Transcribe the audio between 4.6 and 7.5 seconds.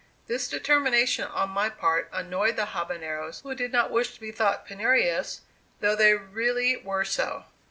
penurious, though they really were so.